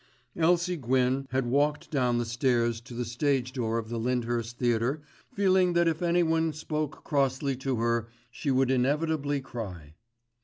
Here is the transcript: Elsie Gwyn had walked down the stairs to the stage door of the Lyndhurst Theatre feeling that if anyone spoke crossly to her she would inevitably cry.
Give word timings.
Elsie 0.35 0.77
Gwyn 0.77 1.27
had 1.29 1.45
walked 1.45 1.91
down 1.91 2.17
the 2.17 2.25
stairs 2.25 2.81
to 2.81 2.95
the 2.95 3.05
stage 3.05 3.53
door 3.53 3.77
of 3.77 3.89
the 3.89 3.99
Lyndhurst 3.99 4.57
Theatre 4.57 5.03
feeling 5.31 5.73
that 5.73 5.87
if 5.87 6.01
anyone 6.01 6.53
spoke 6.53 7.03
crossly 7.03 7.55
to 7.57 7.75
her 7.75 8.07
she 8.31 8.49
would 8.49 8.71
inevitably 8.71 9.41
cry. 9.41 9.93